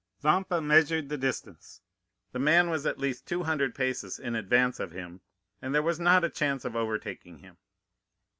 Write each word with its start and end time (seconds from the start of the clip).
Vampa 0.19 0.59
measured 0.61 1.09
the 1.09 1.17
distance; 1.19 1.81
the 2.31 2.39
man 2.39 2.71
was 2.71 2.87
at 2.87 2.97
least 2.97 3.27
two 3.27 3.43
hundred 3.43 3.75
paces 3.75 4.17
in 4.17 4.33
advance 4.33 4.79
of 4.79 4.93
him, 4.93 5.21
and 5.61 5.75
there 5.75 5.83
was 5.83 5.99
not 5.99 6.23
a 6.23 6.29
chance 6.31 6.65
of 6.65 6.75
overtaking 6.75 7.37
him. 7.37 7.57